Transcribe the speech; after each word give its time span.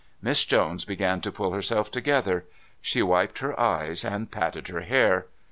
Miss 0.19 0.43
Jones 0.45 0.83
began 0.83 1.21
to 1.21 1.31
pull 1.31 1.51
herself 1.53 1.91
together. 1.91 2.45
She 2.81 3.03
wiped 3.03 3.37
her 3.37 3.59
eyes 3.59 4.03
and 4.03 4.31
patted 4.31 4.67
her 4.69 4.81
hair. 4.81 5.27